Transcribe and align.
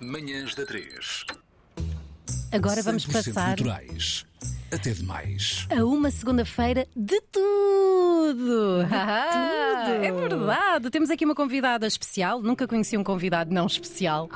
Manhãs 0.00 0.54
da 0.54 0.66
3. 0.66 1.24
Agora 2.52 2.82
vamos 2.82 3.06
100% 3.06 3.12
passar 3.12 3.48
naturais. 3.50 4.26
Até 4.70 4.90
demais. 4.90 5.66
a 5.70 5.84
uma 5.84 6.10
segunda-feira 6.10 6.86
de 6.94 7.20
tudo. 7.32 8.05
Ah, 8.90 9.88
É 10.02 10.10
verdade. 10.12 10.90
Temos 10.90 11.10
aqui 11.10 11.24
uma 11.24 11.34
convidada 11.34 11.86
especial. 11.86 12.42
Nunca 12.42 12.66
conheci 12.66 12.96
um 12.96 13.04
convidado 13.04 13.52
não 13.52 13.66
especial, 13.66 14.28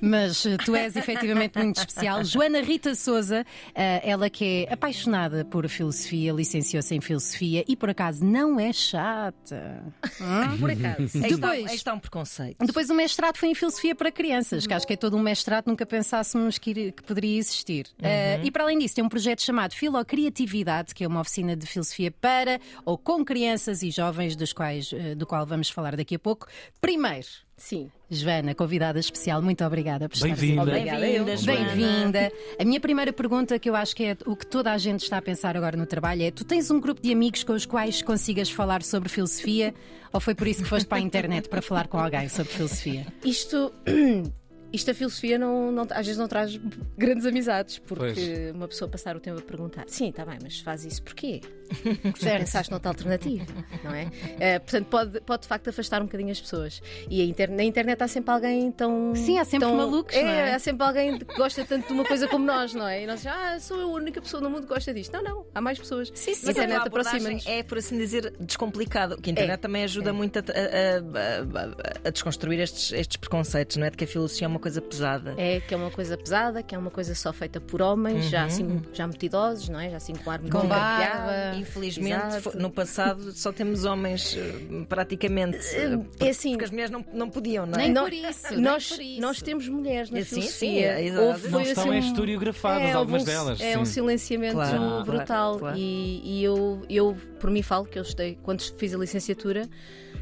mas 0.00 0.44
eh, 0.46 0.56
tu 0.64 0.74
és 0.74 0.96
efetivamente 0.96 1.58
muito 1.58 1.76
especial. 1.78 2.24
Joana 2.24 2.60
Rita 2.62 2.94
Souza, 2.94 3.44
eh, 3.74 4.00
ela 4.02 4.28
que 4.30 4.66
é 4.68 4.72
apaixonada 4.72 5.44
por 5.44 5.68
filosofia, 5.68 6.32
licenciou-se 6.32 6.94
em 6.94 7.00
filosofia 7.00 7.64
e 7.68 7.76
por 7.76 7.90
acaso 7.90 8.24
não 8.24 8.58
é 8.58 8.72
chata. 8.72 9.82
Hum? 10.20 10.58
Por 10.58 10.70
acaso. 10.70 11.20
Depois- 11.20 11.66
aí 11.70 11.74
está 11.76 11.92
um 11.94 11.98
preconceito. 11.98 12.64
Depois 12.64 12.88
o 12.90 12.94
mestrado 12.94 13.36
foi 13.36 13.48
em 13.50 13.54
filosofia 13.54 13.94
para 13.94 14.10
crianças, 14.10 14.66
que 14.66 14.72
acho 14.74 14.86
que 14.86 14.92
é 14.92 14.96
todo 14.96 15.16
um 15.16 15.20
mestrado, 15.20 15.66
nunca 15.66 15.84
pensássemos 15.86 16.58
que, 16.58 16.92
que 16.92 17.02
poderia 17.02 17.38
existir. 17.38 17.86
Eh, 18.02 18.40
e 18.42 18.50
para 18.50 18.64
além 18.64 18.78
disso, 18.78 18.94
tem 18.94 19.04
um 19.04 19.08
projeto 19.08 19.42
chamado 19.42 19.74
Filocriatividade, 19.74 20.94
que 20.94 21.04
é 21.04 21.08
uma 21.08 21.20
oficina 21.20 21.56
de 21.56 21.66
filosofia 21.66 22.10
para 22.10 22.60
ou 22.84 22.96
com 22.96 23.24
crianças 23.24 23.33
e 23.38 23.90
jovens, 23.90 24.36
dos 24.36 24.52
quais, 24.52 24.92
eh, 24.92 25.14
do 25.14 25.26
qual 25.26 25.44
vamos 25.46 25.68
falar 25.70 25.96
daqui 25.96 26.14
a 26.14 26.18
pouco. 26.18 26.46
Primeiro, 26.80 27.26
Sim. 27.56 27.90
Joana, 28.10 28.54
convidada 28.54 28.98
especial, 28.98 29.40
muito 29.40 29.64
obrigada 29.64 30.08
por 30.08 30.14
estar 30.16 30.26
Bem-vinda. 30.26 30.64
Bem-vinda. 30.64 31.36
Bem-vinda. 31.44 32.32
A 32.58 32.64
minha 32.64 32.80
primeira 32.80 33.12
pergunta, 33.12 33.58
que 33.58 33.70
eu 33.70 33.76
acho 33.76 33.94
que 33.94 34.04
é 34.04 34.16
o 34.26 34.34
que 34.34 34.46
toda 34.46 34.72
a 34.72 34.78
gente 34.78 35.02
está 35.04 35.18
a 35.18 35.22
pensar 35.22 35.56
agora 35.56 35.76
no 35.76 35.86
trabalho, 35.86 36.22
é: 36.22 36.30
tu 36.30 36.44
tens 36.44 36.70
um 36.70 36.80
grupo 36.80 37.00
de 37.00 37.12
amigos 37.12 37.44
com 37.44 37.52
os 37.52 37.64
quais 37.64 38.02
consigas 38.02 38.50
falar 38.50 38.82
sobre 38.82 39.08
filosofia? 39.08 39.72
Ou 40.12 40.20
foi 40.20 40.34
por 40.34 40.46
isso 40.46 40.62
que 40.62 40.68
foste 40.68 40.86
para 40.86 40.98
a 40.98 41.00
internet 41.00 41.48
para 41.48 41.62
falar 41.62 41.86
com 41.88 41.98
alguém 41.98 42.28
sobre 42.28 42.52
filosofia? 42.52 43.06
Isto. 43.24 43.72
Isto 44.72 44.90
a 44.90 44.94
filosofia 44.94 45.38
não, 45.38 45.70
não- 45.70 45.86
às 45.90 46.04
vezes 46.04 46.16
não 46.18 46.26
traz 46.26 46.56
grandes 46.98 47.24
amizades, 47.24 47.78
porque 47.78 48.12
Pois. 48.12 48.54
uma 48.56 48.66
pessoa 48.66 48.90
passar 48.90 49.14
o 49.16 49.20
tempo 49.20 49.38
a 49.38 49.42
perguntar: 49.42 49.84
sim, 49.86 50.08
está 50.08 50.24
bem, 50.26 50.36
mas 50.42 50.58
faz 50.58 50.84
isso 50.84 51.00
porquê? 51.00 51.40
Pensaste 52.20 52.70
noutra 52.70 52.90
alternativa, 52.90 53.44
não 53.82 53.92
é? 53.94 54.10
Eh, 54.38 54.58
portanto, 54.58 54.86
pode, 54.86 55.20
pode 55.20 55.42
de 55.42 55.48
facto 55.48 55.68
afastar 55.68 56.00
um 56.02 56.06
bocadinho 56.06 56.30
as 56.30 56.40
pessoas. 56.40 56.80
E 57.08 57.20
a 57.20 57.24
inter- 57.24 57.50
na 57.50 57.62
internet 57.64 58.02
há 58.02 58.08
sempre 58.08 58.30
alguém 58.32 58.70
tão. 58.72 59.14
Sim, 59.14 59.38
há 59.38 59.44
sempre 59.44 59.68
tão- 59.68 59.76
malucos, 59.76 60.14
é, 60.14 60.22
não 60.22 60.30
é? 60.30 60.54
Há 60.54 60.58
sempre 60.58 60.86
alguém 60.86 61.18
que 61.18 61.24
gosta 61.36 61.64
tanto 61.64 61.86
de 61.86 61.92
uma 61.92 62.04
coisa 62.04 62.28
como 62.28 62.44
nós, 62.44 62.74
não 62.74 62.86
é? 62.86 63.02
E 63.02 63.06
nós 63.06 63.16
dizemos, 63.16 63.38
ah, 63.38 63.60
sou 63.60 63.78
eu 63.80 63.88
a 63.88 63.92
única 63.92 64.20
pessoa 64.20 64.42
no 64.42 64.50
mundo 64.50 64.62
que 64.62 64.68
gosta 64.74 64.92
disto. 64.92 65.12
Não, 65.12 65.22
não, 65.22 65.46
há 65.54 65.60
mais 65.60 65.78
pessoas. 65.78 66.10
Sim, 66.14 66.34
sim. 66.34 66.48
a 66.48 66.50
internet 66.50 66.76
a 66.76 66.80
tua 66.80 66.86
abordagem 66.88 67.18
aproxima-nos. 67.20 67.46
é, 67.46 67.62
por 67.62 67.78
assim 67.78 67.98
dizer, 67.98 68.32
descomplicado. 68.40 69.16
Que 69.20 69.30
a 69.30 69.32
internet 69.32 69.54
É, 69.54 69.56
também 69.58 69.84
ajuda 69.84 70.12
muito 70.12 70.38
a, 70.38 70.42
a- 70.42 72.04
a- 72.04 72.08
a- 72.08 72.10
desconstruir 72.10 72.60
estes, 72.60 72.92
estes 72.92 73.16
preconceitos, 73.16 73.76
não 73.76 73.86
é? 73.86 73.90
De 73.90 73.96
que 73.96 74.04
a 74.04 74.06
filosofia 74.06 74.46
é 74.46 74.48
uma 74.48 74.58
coisa 74.60 74.80
pesada. 74.80 75.34
É, 75.36 75.60
que 75.60 75.74
é 75.74 75.76
uma 75.76 75.90
coisa 75.90 76.16
pesada, 76.16 76.62
que 76.62 76.74
é 76.74 76.78
uma 76.78 76.90
coisa 76.90 77.14
só 77.14 77.32
feita 77.32 77.60
por 77.60 77.80
homens, 77.82 78.26
já 78.26 78.44
assim, 78.44 78.82
já 78.92 79.06
muito 79.06 79.24
idosos, 79.24 79.68
não 79.68 79.78
é? 79.80 79.90
Já 79.90 79.96
assim 79.96 80.14
com 80.14 80.30
ar 80.30 80.40
muito 80.40 80.56
Com 80.56 80.66
barba. 80.66 81.53
Infelizmente, 81.58 82.36
Exato. 82.36 82.58
no 82.58 82.70
passado 82.70 83.32
só 83.32 83.52
temos 83.52 83.84
homens 83.84 84.36
eh, 84.36 84.84
praticamente. 84.88 85.58
eh, 85.74 85.98
É 86.20 86.30
assim, 86.30 86.52
Porque 86.52 86.64
as 86.64 86.70
mulheres 86.70 86.90
não, 86.90 87.04
não 87.12 87.28
podiam, 87.30 87.66
não 87.66 87.74
é? 87.74 87.82
Nem 87.84 87.92
Nó- 87.92 88.02
por 88.04 88.12
isso, 88.12 88.50
nem 88.52 88.60
nós, 88.60 88.88
por 88.88 89.00
isso. 89.02 89.20
nós 89.20 89.42
temos 89.42 89.68
mulheres 89.68 90.10
na 90.10 90.18
É, 90.18 90.22
sim, 90.24 90.28
filosofia. 90.40 90.96
sim, 90.98 91.08
é. 91.08 91.20
Houve- 91.20 91.42
Não 91.44 91.50
foi 91.50 91.62
estão 91.62 91.84
assim 91.84 91.90
um- 91.92 91.98
historiografadas, 91.98 92.88
é, 92.88 92.92
algumas 92.92 93.22
um- 93.22 93.24
delas. 93.26 93.60
É 93.60 93.78
um 93.78 93.84
sim. 93.84 93.92
silenciamento 93.94 94.54
Claro, 94.54 95.04
brutal. 95.04 95.58
claro. 95.58 95.76
E, 95.78 96.20
e 96.24 96.44
eu, 96.44 96.82
eu, 96.88 97.16
por 97.40 97.50
mim, 97.50 97.62
falo 97.62 97.84
que 97.86 97.98
eu 97.98 98.02
estudei, 98.02 98.38
quando 98.42 98.62
fiz 98.76 98.94
a 98.94 98.98
licenciatura, 98.98 99.68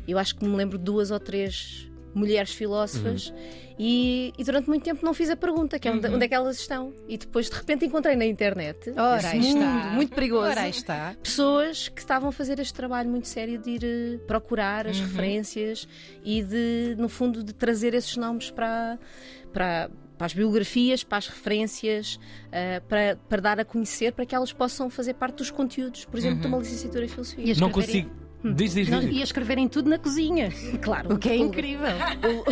eu 0.07 0.19
acho 0.19 0.35
que 0.37 0.45
me 0.45 0.55
lembro 0.57 0.79
de 0.79 0.85
duas 0.85 1.11
ou 1.11 1.21
três 1.21 1.89
mulheres 2.15 2.53
filósofas 2.53 3.29
Uhum. 3.31 3.37
e, 3.79 4.33
e 4.39 4.45
durante 4.45 4.69
muito 4.69 4.83
tempo 4.85 5.05
não 5.05 5.15
fiz 5.15 5.31
a 5.31 5.37
pergunta, 5.37 5.79
que 5.79 5.89
é 5.89 5.93
onde, 5.93 6.07
onde 6.09 6.25
é 6.25 6.29
que 6.29 6.35
elas 6.35 6.59
estão. 6.59 6.93
E 7.09 7.17
depois 7.17 7.49
de 7.49 7.57
repente 7.57 7.85
encontrei 7.85 8.17
na 8.17 8.25
internet 8.25 8.91
Ora, 8.97 9.19
esse 9.19 9.37
mundo 9.37 9.59
está. 9.65 9.91
muito 9.93 10.15
perigoso. 10.15 10.47
Ora, 10.51 10.69
está. 10.69 11.15
pessoas 11.23 11.89
que 11.89 12.01
estavam 12.01 12.29
a 12.29 12.33
fazer 12.33 12.59
este 12.59 12.75
trabalho 12.75 13.09
muito 13.09 13.29
sério 13.29 13.59
de 13.59 13.71
ir 13.71 13.85
eh, 13.85 14.19
procurar 14.27 14.87
as 14.87 15.01
referências 15.01 15.89
e 16.25 16.43
de, 16.43 16.95
no 16.99 17.09
fundo, 17.09 17.43
de 17.43 17.53
trazer 17.53 17.95
esses 17.95 18.17
nomes 18.17 18.51
para, 18.51 18.99
para, 19.53 19.91
para 20.19 20.27
as 20.27 20.35
biografias, 20.35 21.03
para 21.03 21.19
as 21.19 21.27
referências, 21.29 22.19
eh, 22.51 22.81
para, 22.89 23.19
para 23.29 23.41
dar 23.43 23.61
a 23.61 23.65
conhecer, 23.65 24.13
para 24.13 24.27
que 24.27 24.35
elas 24.35 24.53
possam 24.53 24.89
fazer 24.91 25.15
parte 25.15 25.37
dos 25.37 25.51
conteúdos, 25.51 26.05
por 26.05 26.19
exemplo, 26.19 26.41
de 26.41 26.47
uma 26.47 26.59
licenciatura 26.59 27.05
em 27.05 27.09
filosofia. 27.09 27.55
Não 27.59 27.71
consigo. 27.71 28.22
Diz, 28.45 28.75
diz, 28.75 28.89
diz. 28.89 29.05
e 29.17 29.21
a 29.21 29.25
escreverem 29.25 29.69
tudo 29.69 29.89
na 29.89 29.99
cozinha. 29.99 30.51
Claro, 30.81 31.15
O 31.15 31.19
que 31.19 31.29
é 31.29 31.33
o- 31.33 31.37
incrível. 31.37 31.87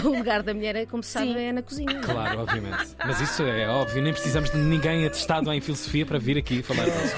O, 0.05 0.09
o 0.09 0.17
lugar 0.19 0.43
da 0.43 0.55
mulher, 0.55 0.77
é, 0.77 0.87
como 0.87 1.03
se 1.03 1.11
sabe, 1.11 1.33
é 1.37 1.53
na 1.53 1.63
cozinha. 1.63 2.01
Claro, 2.01 2.41
obviamente. 2.41 2.95
Mas 3.05 3.21
isso 3.21 3.43
é 3.43 3.69
óbvio, 3.69 4.03
nem 4.03 4.13
precisamos 4.13 4.51
de 4.51 4.59
ninguém 4.59 5.05
atestado 5.07 5.53
em 5.53 5.61
filosofia 5.61 6.07
para 6.07 6.19
vir 6.19 6.39
aqui 6.39 6.63
falar 6.63 6.85
disso. 6.85 7.17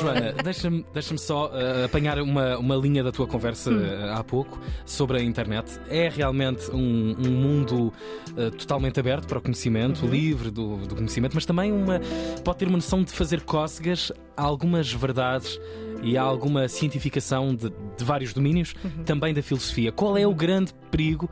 Joana, 0.00 0.32
deixa-me 0.42 0.84
deixa 0.92 1.16
só 1.16 1.50
eh, 1.54 1.84
apanhar 1.84 2.18
uma, 2.20 2.58
uma 2.58 2.76
linha 2.76 3.02
da 3.02 3.10
tua 3.12 3.26
conversa 3.26 3.70
eh, 3.72 4.12
há 4.14 4.22
pouco 4.22 4.60
sobre 4.84 5.18
a 5.18 5.22
internet. 5.22 5.78
É 5.88 6.08
realmente 6.08 6.70
um, 6.72 7.14
um 7.18 7.30
mundo 7.30 7.92
eh, 8.36 8.50
totalmente 8.50 8.98
aberto 9.00 9.26
para 9.26 9.38
o 9.38 9.40
conhecimento, 9.40 10.06
livre 10.06 10.50
do, 10.50 10.76
do 10.86 10.94
conhecimento, 10.94 11.32
mas 11.34 11.46
também 11.46 11.72
uma, 11.72 12.00
pode 12.44 12.58
ter 12.58 12.66
uma 12.68 12.76
noção 12.76 13.02
de 13.02 13.12
fazer 13.12 13.42
cócegas 13.42 14.12
algumas 14.36 14.92
verdades 14.92 15.58
e 16.02 16.18
há 16.18 16.22
alguma 16.22 16.68
cientificação 16.68 17.54
de, 17.54 17.70
de 17.96 18.04
vários 18.04 18.32
domínios, 18.34 18.74
também 19.06 19.32
da 19.32 19.42
filosofia. 19.42 19.90
Qual 19.92 20.16
é 20.18 20.26
o 20.26 20.34
grande 20.34 20.72
perigo 20.90 21.30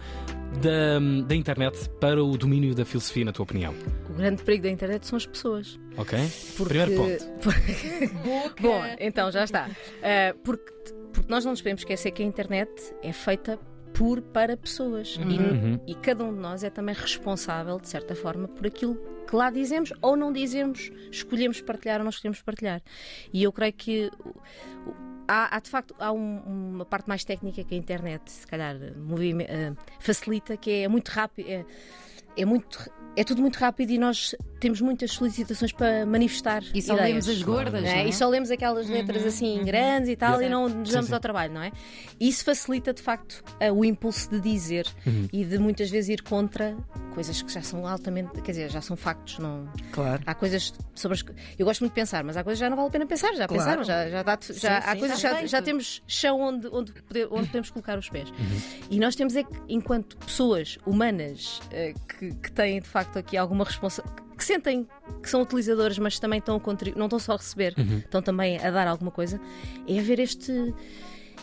da, 0.63 0.99
da 1.27 1.35
internet 1.35 1.89
para 2.01 2.23
o 2.25 2.37
domínio 2.39 2.75
da 2.75 2.85
filosofia, 2.85 3.25
na 3.25 3.33
tua 3.33 3.43
opinião? 3.45 3.75
O 4.09 4.15
grande 4.15 4.43
perigo 4.43 4.65
da 4.65 4.71
internet 4.71 5.07
são 5.07 5.17
as 5.17 5.27
pessoas. 5.27 5.79
Ok? 5.97 6.19
Porque... 6.57 6.75
Primeiro 6.75 7.03
ponto. 7.03 7.51
Bom, 8.63 8.83
então 8.99 9.31
já 9.31 9.45
está. 9.45 9.69
Uh, 9.69 10.39
porque, 10.43 10.73
porque 11.13 11.31
nós 11.31 11.45
não 11.45 11.53
nos 11.53 11.61
podemos 11.61 11.83
esquecer 11.83 12.11
que 12.13 12.23
a 12.23 12.27
internet 12.27 12.71
é 13.03 13.13
feita 13.13 13.59
por 13.93 14.23
para 14.23 14.57
pessoas 14.57 15.19
E- 15.21 15.23
Uhum. 15.37 15.79
e, 15.87 15.95
cada 15.97 16.25
um 16.25 16.33
de 16.33 16.41
nós 16.41 16.65
é 16.65 16.71
também 16.71 16.95
responsável, 16.95 17.79
de 17.79 17.89
certa 17.89 18.15
forma, 18.15 18.49
por 18.49 18.67
aquilo 18.67 18.95
que 19.33 19.37
lá 19.37 19.51
dizemos 19.51 19.95
ou 20.03 20.15
não 20.15 20.31
dizemos, 20.31 20.91
escolhemos 21.11 21.63
partilhar 21.63 22.01
ou 22.01 22.05
não 22.05 22.11
escolhemos 22.11 22.43
partilhar. 22.43 22.83
E 23.33 23.43
eu 23.43 23.51
creio 23.51 23.73
que 23.73 24.11
há, 25.27 25.57
há, 25.57 25.59
de 25.59 25.71
facto 25.71 25.95
há 25.99 26.13
um- 26.13 26.43
uma 26.75 26.85
parte 26.85 27.09
mais 27.09 27.25
técnica 27.25 27.65
que 27.65 27.75
a 27.75 27.79
internet, 27.79 28.31
se 28.31 28.47
calhar, 28.47 28.77
movime- 28.95 29.45
uh, 29.45 29.75
facilita, 29.99 30.55
que 30.59 30.71
é 30.83 30.89
muito 30.89 31.09
rápido. 31.09 31.49
É, 31.49 31.65
é 32.37 32.45
muito 32.45 32.91
é 33.15 33.23
tudo 33.25 33.43
muito 33.43 33.57
rápido 33.57 33.91
e 33.91 33.99
nós 33.99 34.35
temos 34.59 34.81
muitas 34.81 35.11
solicitações 35.13 35.71
para 35.71 36.07
manifestar 36.07 36.63
E 36.75 36.81
só 36.81 36.95
ideias. 36.95 37.27
lemos 37.27 37.29
as 37.29 37.43
gordas. 37.43 37.83
Não 37.83 37.91
é? 37.91 37.95
não 37.95 38.01
é? 38.05 38.09
E 38.09 38.13
só 38.15 38.27
lemos 38.27 38.51
aquelas 38.51 38.89
letras 38.89 39.27
assim 39.27 39.63
grandes 39.67 40.09
e 40.09 40.17
tal 40.17 40.41
e 40.41 40.49
não 40.49 40.67
nos 40.67 40.89
Sim, 40.89 40.95
damos 40.95 41.09
sim. 41.09 41.13
ao 41.15 41.21
trabalho, 41.21 41.53
não 41.53 41.61
é? 41.63 41.73
Isso 42.19 42.43
facilita 42.43 42.95
de 42.95 43.03
facto 43.03 43.45
o 43.77 43.85
impulso 43.85 44.31
de 44.31 44.41
dizer 44.41 44.87
e 45.31 45.45
de 45.45 45.59
muitas 45.59 45.91
vezes 45.91 46.09
ir 46.09 46.23
contra 46.23 46.75
coisas 47.13 47.43
que 47.43 47.53
já 47.53 47.61
são 47.61 47.87
altamente, 47.87 48.41
quer 48.41 48.53
dizer, 48.53 48.71
já 48.71 48.81
são 48.81 48.97
factos, 48.97 49.39
não. 49.39 49.69
Claro. 49.91 50.23
Há 50.25 50.35
coisas 50.35 50.73
sobre 50.95 51.17
as 51.17 51.21
que 51.21 51.33
eu 51.59 51.67
gosto 51.67 51.81
muito 51.83 51.93
de 51.93 51.97
pensar, 52.01 52.25
mas 52.25 52.35
há 52.39 52.43
coisas 52.43 52.59
que 52.59 52.65
já 52.65 52.71
não 52.71 52.77
vale 52.79 52.89
a 52.89 52.93
pena 52.93 53.05
pensar, 53.05 53.35
já 53.35 53.47
Claro. 53.47 53.63
pensaram, 53.63 53.85
já, 53.85 54.09
já, 54.09 54.23
dá- 54.23 54.39
já 54.41 54.55
Sim, 54.55 54.67
há 54.69 54.93
sim. 54.95 54.99
coisas 55.01 55.21
já, 55.21 55.35
feito. 55.35 55.49
já 55.51 55.61
temos 55.61 56.03
chão 56.07 56.41
onde, 56.41 56.67
onde, 56.73 56.93
poder- 57.03 57.29
onde 57.31 57.47
podemos 57.49 57.69
colocar 57.69 57.99
os 57.99 58.09
pés. 58.09 58.33
E 58.91 58.99
nós 58.99 59.15
temos 59.15 59.37
é 59.37 59.43
que, 59.43 59.51
enquanto 59.69 60.17
pessoas 60.17 60.79
humanas 60.87 61.61
eh, 61.71 61.93
que, 62.31 62.35
que 62.37 62.53
têm 62.53 62.81
de 62.81 62.87
facto 62.89 63.19
aqui 63.19 63.37
alguma 63.37 63.65
responsabilidade, 63.65 64.23
que 64.37 64.45
sentem 64.45 64.87
que 65.23 65.29
são 65.29 65.43
utilizadoras, 65.43 65.99
mas 65.99 66.19
também 66.21 66.39
estão 66.39 66.57
a 66.57 66.61
contribuir, 66.61 66.99
não 66.99 67.07
estão 67.07 67.19
só 67.19 67.33
a 67.33 67.37
receber, 67.37 67.75
estão 68.05 68.23
também 68.23 68.59
a 68.65 68.71
dar 68.71 68.87
alguma 68.87 69.11
coisa, 69.11 69.41
é 69.89 69.99
haver 69.99 70.21
este. 70.21 70.73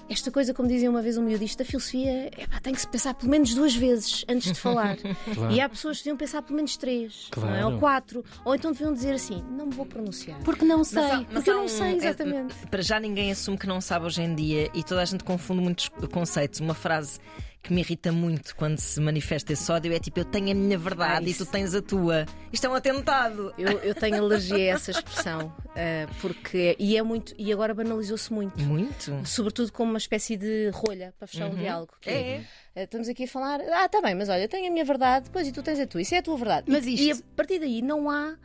Esta 0.08 0.32
coisa, 0.32 0.56
como 0.56 0.68
dizia 0.68 0.90
uma 0.90 1.04
vez 1.04 1.18
um 1.20 1.24
miudista, 1.24 1.62
a 1.62 1.66
filosofia 1.66 2.32
epá, 2.36 2.60
tem 2.60 2.74
que 2.74 2.82
se 2.82 2.88
pensar 2.88 3.14
pelo 3.14 3.30
menos 3.30 3.54
duas 3.54 3.76
vezes 3.76 4.26
antes 4.28 4.52
de 4.52 4.60
falar. 4.60 4.98
Claro. 5.36 5.54
E 5.54 5.62
há 5.62 5.70
pessoas 5.70 5.98
que 5.98 6.04
deviam 6.06 6.18
pensar 6.18 6.42
pelo 6.42 6.56
menos 6.56 6.76
três, 6.78 7.30
não 7.38 7.44
é? 7.48 7.60
Claro. 7.60 7.74
ou 7.74 7.80
quatro, 7.80 8.26
ou 8.44 8.56
então 8.56 8.72
deviam 8.72 8.92
dizer 8.92 9.14
assim: 9.14 9.44
não 9.52 9.68
me 9.68 9.74
vou 9.74 9.86
pronunciar. 9.86 10.40
Porque 10.44 10.66
não 10.66 10.84
sei. 10.84 11.02
Mas 11.04 11.12
há- 11.12 11.16
mas 11.18 11.28
Porque 11.34 11.50
eu 11.52 11.56
não 11.58 11.66
um- 11.66 11.68
sei 11.68 11.88
é- 11.94 11.96
exatamente. 11.98 12.56
para 12.72 12.82
já 12.82 13.00
ninguém 13.00 13.32
assume 13.32 13.56
que 13.58 13.68
não 13.68 13.80
sabe 13.80 14.06
hoje 14.08 14.22
em 14.24 14.34
dia 14.34 14.70
e 14.74 14.84
toda 14.84 15.02
a 15.02 15.06
gente 15.06 15.24
confunde 15.24 15.62
muitos 15.62 15.90
conceitos. 16.12 16.60
Uma 16.60 16.74
frase 16.74 17.20
que 17.62 17.74
me 17.74 17.82
irrita 17.82 18.12
muito 18.12 18.56
quando 18.56 18.78
se 18.80 19.02
manifesta 19.02 19.52
esse 19.54 19.70
ódio 19.72 19.92
é 19.94 20.00
tipo: 20.00 20.20
Eu 20.20 20.26
tenho 20.26 20.52
a 20.52 20.54
minha 20.54 20.78
verdade 20.78 21.26
Ah, 21.28 21.30
e 21.30 21.34
tu 21.34 21.46
tens 21.46 21.76
a 21.76 21.82
tua. 21.82 22.26
Isto 22.54 22.68
é 22.68 22.70
um 22.70 22.74
atentado. 22.74 23.54
Eu, 23.58 23.68
eu 23.80 23.94
tenho 23.94 24.16
alergia 24.24 24.58
a 24.58 24.76
essa 24.76 24.92
expressão, 24.92 25.54
eh, 25.76 26.08
porque 26.22 26.76
e 26.80 26.96
é 26.98 27.04
muito 27.04 27.34
e 27.38 27.52
agora 27.52 27.74
banalizou-se 27.74 28.32
muito. 28.32 28.58
Muito. 28.64 29.22
Sobretudo 29.26 29.72
como 29.74 29.92
uma 29.92 29.98
espécie 29.98 30.38
de 30.38 30.70
rolha 30.74 31.14
para 31.20 31.28
fechar 31.28 31.48
um 31.50 31.56
diálogo. 31.56 31.94
que 32.00 32.10
É. 32.10 32.44
eh, 32.76 32.84
Estamos 32.84 33.10
aqui 33.10 33.26
a 33.26 33.28
falar, 33.28 33.60
ah, 33.62 33.90
tá 33.90 34.02
bem, 34.02 34.16
mas 34.16 34.30
olha, 34.30 34.44
eu 34.44 34.48
tenho 34.50 34.68
a 34.70 34.72
minha 34.72 34.86
verdade, 34.86 35.30
pois 35.32 35.46
e 35.48 35.52
tu 35.52 35.62
tens 35.62 35.80
a 35.80 35.86
tua, 35.86 36.02
isso 36.02 36.16
é 36.16 36.20
a 36.20 36.24
tua 36.24 36.38
verdade. 36.38 36.66
Mas 36.72 36.86
e, 36.88 36.94
isto- 36.94 37.06
e 37.06 37.12
a 37.12 37.36
partir 37.36 37.60
daí 37.60 37.82
não 37.82 38.10
há, 38.10 38.36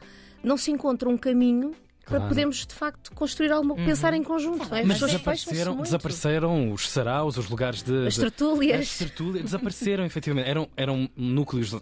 não 0.42 0.56
se 0.56 0.72
encontra 0.72 1.08
um 1.08 1.16
caminho 1.16 1.72
para 2.04 2.16
Claro. 2.18 2.28
podermos 2.28 2.66
de 2.66 2.74
facto 2.74 3.12
construir 3.14 3.50
alguma, 3.52 3.74
pensar 3.76 4.12
em 4.14 4.22
conjunto. 4.22 4.68
não 4.68 4.76
é? 4.76 4.80
As 4.82 4.86
Mas 4.86 4.98
pessoas 5.00 5.12
fecham-se 5.22 5.44
desapareceram, 5.50 5.82
desapareceram 5.82 6.72
os 6.72 6.88
saraus, 6.88 7.36
os 7.36 7.48
lugares 7.48 7.82
de. 7.82 8.06
As 8.06 8.14
de- 8.14 8.20
tertúlias. 8.20 8.80
As 8.80 8.98
tertúlias 8.98 9.44
desapareceram, 9.44 10.04
efetivamente. 10.06 10.48
Eram, 10.48 10.68
eram 10.76 11.08
núcleos 11.16 11.74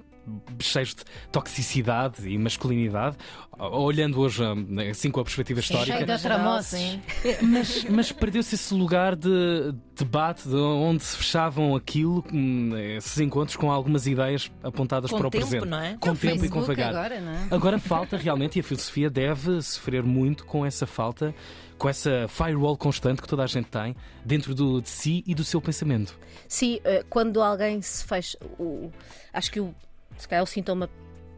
cheios 0.60 0.90
de 0.94 1.04
toxicidade 1.30 2.28
e 2.28 2.38
masculinidade, 2.38 3.16
olhando 3.58 4.20
hoje 4.20 4.42
hum, 4.42 4.66
assim 4.90 5.10
com 5.10 5.20
a 5.20 5.24
perspectiva 5.24 5.60
histórica. 5.60 5.92
Cheio 5.96 6.06
de. 6.06 7.42
Mas, 7.42 7.84
mas 7.84 8.12
perdeu-se 8.12 8.54
esse 8.54 8.74
lugar 8.74 9.14
de 9.16 9.74
debate 9.96 10.48
de 10.48 10.56
onde 10.56 11.02
se 11.02 11.16
fechavam 11.16 11.74
aquilo, 11.76 12.24
hum, 12.32 12.76
esses 12.96 13.18
encontros 13.18 13.56
com 13.56 13.70
algumas 13.70 14.06
ideias 14.06 14.50
apontadas 14.62 15.10
Com 15.10 15.18
para 15.18 15.26
o 15.26 15.30
tempo, 15.30 15.46
presente. 15.48 15.68
não 15.68 15.78
é? 15.80 15.96
Com 16.00 16.14
tempo 16.14 16.44
e 16.44 16.48
com 16.48 16.62
Facebook 16.62 16.66
vagar. 16.66 16.88
agora, 16.90 17.20
não 17.20 17.32
é? 17.32 17.48
Agora 17.50 17.78
falta 17.78 18.16
realmente, 18.16 18.56
e 18.56 18.60
a 18.60 18.62
filosofia 18.62 19.10
deve 19.10 19.60
sofrer 19.62 20.02
muito 20.02 20.44
com 20.44 20.64
essa 20.64 20.86
falta, 20.86 21.34
com 21.78 21.88
essa 21.88 22.26
firewall 22.28 22.76
constante 22.76 23.20
que 23.22 23.28
toda 23.28 23.42
a 23.42 23.46
gente 23.46 23.66
tem 23.66 23.94
dentro 24.24 24.54
do, 24.54 24.80
de 24.80 24.88
si 24.88 25.22
e 25.26 25.34
do 25.34 25.44
seu 25.44 25.60
pensamento. 25.60 26.16
Sim, 26.48 26.80
eh, 26.84 27.04
quando 27.08 27.40
alguém 27.42 27.80
se 27.82 28.04
fecha. 28.04 28.38
o- 28.58 28.90
acho 29.32 29.50
que 29.50 29.60
o, 29.60 29.74
se 30.22 30.28
calhar 30.28 30.42
o 30.42 30.46
sintoma. 30.46 30.88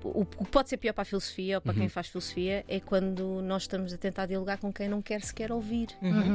O 0.02 0.26
que 0.26 0.50
pode 0.50 0.68
ser 0.68 0.76
pior 0.76 0.92
para 0.92 1.00
a 1.00 1.04
filosofia 1.06 1.56
ou 1.56 1.62
para 1.62 1.72
quem 1.72 1.88
faz 1.88 2.08
filosofia 2.08 2.62
é 2.68 2.78
quando 2.78 3.40
nós 3.40 3.62
estamos 3.62 3.90
a 3.90 3.96
tentar 3.96 4.26
dialogar 4.26 4.58
com 4.58 4.70
quem 4.70 4.86
não 4.86 5.00
quer 5.00 5.22
sequer 5.22 5.50
ouvir, 5.50 5.88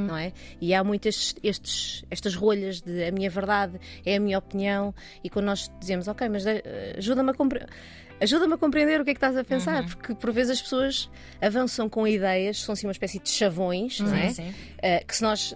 não 0.07 0.18
é? 0.18 0.34
E 0.60 0.74
há 0.74 0.84
muitas 0.84 1.36
estes, 1.44 2.04
estas 2.10 2.34
rolhas 2.34 2.81
de 2.81 3.04
a 3.04 3.12
minha 3.12 3.30
verdade 3.30 3.80
é 4.04 4.16
a 4.16 4.19
minha 4.19 4.40
opinião, 4.40 4.92
e 5.24 5.30
quando 5.30 5.46
nós 5.46 5.69
dizemos, 5.80 6.07
ok, 6.07 6.28
mas 6.30 6.48
eh, 6.48 6.96
ajuda-me 6.98 7.30
a 7.30 7.34
compreender. 7.36 7.69
Ajuda-me 8.21 8.54
a 8.54 8.57
compreender 8.57 9.00
o 9.00 9.06
que 9.06 9.12
é 9.12 9.13
que 9.13 9.18
estás 9.18 9.38
a 9.38 9.44
pensar, 9.44 9.86
porque 9.86 10.13
por 10.13 10.31
vezes 10.31 10.51
as 10.54 10.62
pessoas 10.62 11.10
avançam 11.42 11.88
com 11.89 12.06
ideias, 12.07 12.62
são 12.62 12.74
assim 12.74 12.86
uma 12.88 12.92
espécie 12.92 13.19
de 13.19 13.30
chavões, 13.30 14.00
não 14.00 14.13
é? 14.13 14.30
sim. 14.30 14.50
Uh, 14.50 15.06
que 15.06 15.16
se 15.16 15.21
nós. 15.21 15.56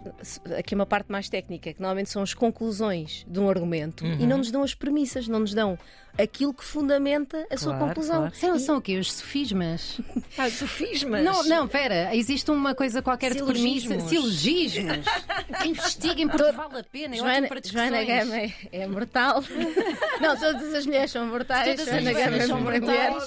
Aqui 0.58 0.76
uma 0.76 0.86
parte 0.86 1.12
mais 1.12 1.30
técnica, 1.30 1.74
que 1.74 1.80
normalmente 1.80 2.10
são 2.10 2.22
as 2.22 2.34
conclusões 2.34 3.26
de 3.28 3.40
um 3.40 3.50
argumento 3.50 4.06
e 4.06 4.26
não 4.28 4.38
nos 4.38 4.52
dão 4.52 4.64
as 4.64 4.74
premissas, 4.74 5.28
não 5.28 5.40
nos 5.40 5.54
dão 5.54 5.78
aquilo 6.18 6.54
que 6.54 6.64
fundamenta 6.64 7.46
a 7.50 7.58
sua 7.58 7.74
Claro, 7.74 7.88
conclusão. 7.88 8.18
claro. 8.18 8.36
São, 8.36 8.60
são 8.60 8.78
o 8.78 8.82
quê? 8.82 8.98
Os 9.00 9.12
sofismas? 9.14 10.00
Ah, 10.38 10.50
sofismas. 10.50 11.24
Não, 11.24 11.44
não, 11.46 11.68
pera. 11.68 12.16
Existe 12.16 12.52
uma 12.52 12.76
coisa 12.76 13.02
qualquer 13.02 13.32
de 13.32 13.40
Silogismos. 13.40 13.86
premissa. 13.88 14.10
Silogismos. 14.10 15.06
Investiguem 15.66 16.28
porque 16.28 16.52
vale 16.52 16.80
a 16.80 16.84
pena. 16.84 17.16
É 17.16 17.18
Joana, 17.18 17.48
para 17.48 17.60
discussões. 17.60 17.90
Joana 17.90 18.06
Gama 18.06 18.38
é, 18.38 18.54
é 18.72 18.88
mortal. 18.88 19.44
não, 20.22 20.38
todas 20.38 20.74
as 20.74 20.86
mulheres 20.86 21.12
são 21.12 21.26
mortais. 21.26 21.66
Todas 21.66 21.80
as 21.82 21.86
Joana 21.88 22.12
mulheres 22.12 22.26
Gama 22.26 22.44
é 22.44 22.48
são 22.54 22.62
mortais. 22.62 23.24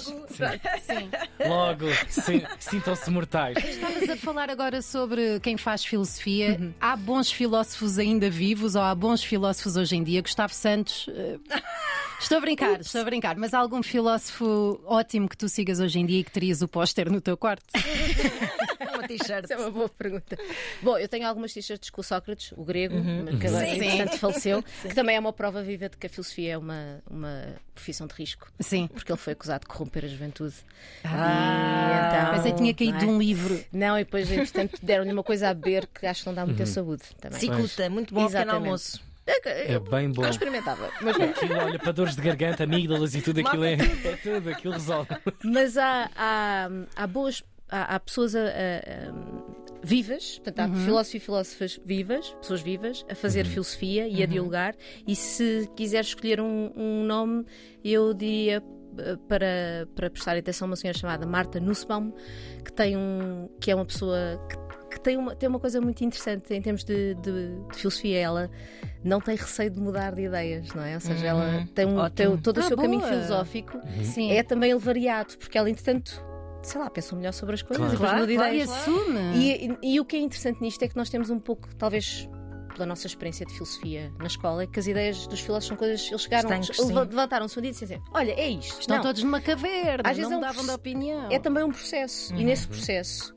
Sim. 0.81 1.09
Logo, 1.47 1.85
sim, 2.09 2.43
sintam-se 2.59 3.09
mortais. 3.09 3.57
Estavas 3.57 4.09
a 4.09 4.17
falar 4.17 4.49
agora 4.49 4.81
sobre 4.81 5.39
quem 5.39 5.57
faz 5.57 5.83
filosofia. 5.85 6.73
Há 6.79 6.95
bons 6.95 7.31
filósofos 7.31 7.97
ainda 7.99 8.29
vivos 8.29 8.75
ou 8.75 8.81
há 8.81 8.93
bons 8.95 9.23
filósofos 9.23 9.75
hoje 9.77 9.95
em 9.95 10.03
dia? 10.03 10.21
Gustavo 10.21 10.53
Santos. 10.53 11.07
eh, 11.09 11.37
Estou 12.19 12.39
a 12.39 12.41
brincar, 12.41 12.81
estou 12.81 13.01
a 13.01 13.03
brincar, 13.03 13.35
mas 13.37 13.53
há 13.53 13.59
algum 13.59 13.83
filósofo 13.83 14.81
ótimo 14.85 15.29
que 15.29 15.37
tu 15.37 15.47
sigas 15.47 15.79
hoje 15.79 15.99
em 15.99 16.05
dia 16.05 16.19
e 16.19 16.23
que 16.23 16.31
terias 16.31 16.61
o 16.61 16.67
póster 16.67 17.11
no 17.11 17.21
teu 17.21 17.37
quarto? 17.37 17.65
Uma 18.93 19.07
t-shirt. 19.07 19.43
Essa 19.43 19.53
é 19.53 19.57
uma 19.57 19.69
boa 19.69 19.89
pergunta. 19.89 20.35
Bom, 20.81 20.97
eu 20.97 21.07
tenho 21.07 21.27
algumas 21.27 21.53
t-shirts 21.53 21.91
com 21.91 22.01
o 22.01 22.03
Sócrates, 22.03 22.51
o 22.57 22.63
grego, 22.63 22.95
que 23.39 23.45
agora 23.47 23.65
Sim. 23.65 23.85
entretanto 23.85 24.17
faleceu, 24.17 24.63
que 24.63 24.95
também 24.95 25.15
é 25.15 25.19
uma 25.19 25.31
prova 25.31 25.61
viva 25.61 25.87
de 25.87 25.97
que 25.97 26.07
a 26.07 26.09
filosofia 26.09 26.53
é 26.53 26.57
uma, 26.57 26.99
uma 27.09 27.55
profissão 27.75 28.07
de 28.07 28.15
risco. 28.15 28.51
Sim. 28.59 28.87
Porque 28.87 29.11
ele 29.11 29.19
foi 29.19 29.33
acusado 29.33 29.61
de 29.61 29.67
corromper 29.67 30.05
a 30.05 30.07
juventude. 30.07 30.55
Ah, 31.03 32.11
então, 32.11 32.35
pensei 32.35 32.51
que 32.53 32.57
tinha 32.57 32.73
caído 32.73 32.93
não 32.93 32.99
de 32.99 33.05
é? 33.05 33.07
um 33.09 33.19
livro. 33.19 33.65
Não, 33.71 33.99
e 33.99 34.03
depois, 34.03 34.31
entretanto, 34.31 34.79
deram-lhe 34.81 35.11
uma 35.11 35.23
coisa 35.23 35.49
a 35.49 35.53
beber 35.53 35.87
que 35.87 36.07
acho 36.07 36.21
que 36.21 36.27
não 36.27 36.33
dá 36.33 36.45
muita 36.45 36.65
saúde 36.65 37.03
também. 37.21 37.39
Cicluta, 37.39 37.89
muito 37.89 38.13
bom 38.13 38.21
ao 38.21 38.27
pequeno 38.27 38.43
Exatamente. 38.45 38.65
almoço. 38.65 39.07
É 39.27 39.79
bem 39.79 40.11
bom. 40.11 40.23
Eu 40.23 40.29
experimentava. 40.29 40.89
Mas, 41.01 41.19
Aquilo, 41.19 41.55
olha, 41.57 41.77
para 41.79 41.91
dores 41.91 42.15
de 42.15 42.21
garganta, 42.21 42.63
amígdalas 42.63 43.13
e 43.13 43.21
tudo 43.21 43.39
aquilo 43.41 43.65
é, 43.65 43.73
é 43.73 44.15
tudo, 44.23 44.49
aquilo 44.49 44.73
resolve. 44.73 45.09
mas 45.43 45.77
há, 45.77 46.09
há, 46.15 46.69
há 46.95 47.07
boas. 47.07 47.43
Há, 47.69 47.95
há 47.95 47.99
pessoas 47.99 48.33
a- 48.33 48.39
a- 48.39 48.43
a- 48.47 49.77
vivas, 49.83 50.39
portanto, 50.39 50.59
há 50.71 50.75
filósofos 50.85 51.13
e 51.15 51.19
filósofas 51.19 51.79
vivas, 51.85 52.29
pessoas 52.41 52.61
vivas, 52.61 53.05
a 53.09 53.15
fazer 53.15 53.45
filosofia 53.45 54.07
e 54.07 54.23
a 54.23 54.25
dialogar. 54.25 54.73
E 55.05 55.15
se 55.15 55.69
quiser 55.75 56.01
escolher 56.01 56.39
um, 56.39 56.71
um 56.75 57.03
nome, 57.03 57.45
eu 57.83 58.13
diria 58.13 58.63
eh, 58.97 59.17
para, 59.27 59.87
para 59.95 60.09
prestar 60.09 60.37
atenção 60.37 60.65
a 60.67 60.69
uma 60.69 60.75
senhora 60.77 60.97
chamada 60.97 61.25
Marta 61.25 61.59
Nussbaum, 61.59 62.13
que 62.63 62.71
tem 62.71 62.95
um 62.95 63.49
que 63.59 63.69
é 63.69 63.75
uma 63.75 63.85
pessoa 63.85 64.17
que, 64.49 64.57
que 64.97 65.03
tem, 65.03 65.17
uma, 65.17 65.35
tem 65.35 65.47
uma 65.47 65.59
coisa 65.59 65.79
muito 65.79 66.03
interessante 66.03 66.53
em 66.53 66.61
termos 66.61 66.83
de, 66.83 67.13
de- 67.15 67.55
de 67.71 67.77
filosofia. 67.77 68.17
Ela 68.19 68.49
não 69.03 69.21
tem 69.21 69.35
receio 69.35 69.69
de 69.69 69.79
mudar 69.79 70.13
de 70.15 70.23
ideias, 70.23 70.73
não 70.73 70.83
é? 70.83 70.95
Ou 70.95 70.99
seja, 71.01 71.27
ela 71.27 71.67
tem, 71.73 71.85
um, 71.85 72.09
tem 72.09 72.27
Ótimo. 72.27 72.41
todo 72.41 72.57
o 72.57 72.59
Ah, 72.59 72.63
seu 72.63 72.77
caminho 72.77 72.99
boa. 73.01 73.11
filosófico 73.11 73.79
Sim. 74.03 74.31
é 74.31 74.43
também 74.43 74.71
ele 74.71 74.79
variado, 74.79 75.37
porque 75.37 75.57
ela, 75.57 75.69
entretanto, 75.69 76.23
sei 76.63 76.81
lá, 76.81 76.89
pensou 76.89 77.17
melhor 77.17 77.31
sobre 77.33 77.55
as 77.55 77.61
coisas 77.61 77.77
Claro. 77.85 77.95
e 77.95 77.97
Claro, 77.97 78.19
muda 78.21 78.33
claro, 78.33 78.53
E 78.53 78.55
ideias. 78.61 78.69
assume. 78.71 79.19
E, 79.35 79.67
e- 79.67 79.93
e 79.95 79.99
o 79.99 80.05
que 80.05 80.15
é 80.15 80.19
interessante 80.19 80.61
nisto 80.61 80.81
é 80.83 80.87
que 80.87 80.95
nós 80.97 81.09
temos 81.09 81.29
um 81.29 81.39
pouco, 81.39 81.73
talvez 81.75 82.27
pela 82.73 82.85
nossa 82.85 83.07
experiência 83.07 83.43
de 83.43 83.53
filosofia 83.53 84.11
na 84.19 84.27
escola, 84.27 84.61
é 84.63 84.67
que 84.67 84.77
as 84.79 84.85
ideias 84.85 85.25
dos 85.25 85.39
filósofos 85.39 85.67
são 85.69 85.77
coisas. 85.77 86.07
Eles 86.09 86.21
chegaram, 86.21 86.49
levantaram-se 87.09 87.57
um 87.57 87.61
dia 87.61 87.71
e 87.71 87.73
disseram 87.73 87.95
assim: 88.03 88.11
Olha, 88.13 88.31
é 88.33 88.49
isto. 88.49 88.81
Estão 88.81 88.97
Não, 88.97 89.03
todos 89.03 89.23
numa 89.23 89.41
caverna, 89.41 90.03
Às 90.07 90.15
vezes 90.17 90.29
não 90.31 90.37
é 90.37 90.41
um 90.41 90.47
mudavam 90.47 90.63
de 90.65 90.71
opinião. 90.71 91.31
É 91.31 91.39
também 91.39 91.63
um 91.63 91.71
processo. 91.71 92.35
E 92.35 92.43
nesse 92.43 92.67
processo. 92.67 93.35